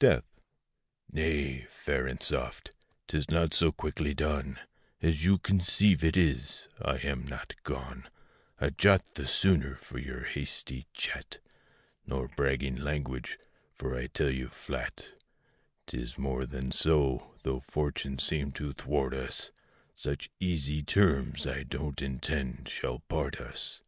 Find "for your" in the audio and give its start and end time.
9.76-10.24